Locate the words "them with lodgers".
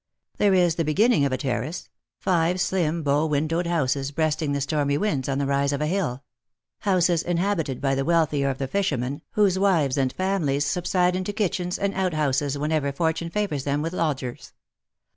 13.63-14.53